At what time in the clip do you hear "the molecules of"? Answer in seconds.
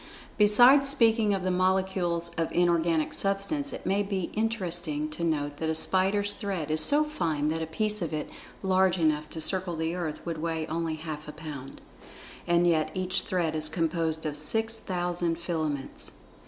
1.43-2.51